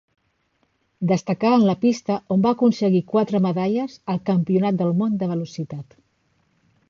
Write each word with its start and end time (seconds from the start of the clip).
Destacà 1.09 1.51
en 1.57 1.65
la 1.65 1.75
pista 1.83 2.15
on 2.37 2.45
va 2.45 2.53
aconseguir 2.57 3.03
quatre 3.11 3.43
medalles 3.47 3.97
al 4.15 4.21
Campionat 4.31 4.79
del 4.83 4.95
món 5.03 5.19
de 5.23 5.27
velocitat. 5.35 5.97